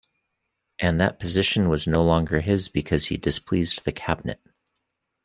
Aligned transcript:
And 0.79 0.99
that 0.99 1.19
position 1.19 1.69
was 1.69 1.85
no 1.85 2.03
longer 2.03 2.39
his 2.41 2.69
because 2.69 3.05
he 3.05 3.17
displeased 3.17 3.85
the 3.85 3.91
Cabinet. 3.91 4.41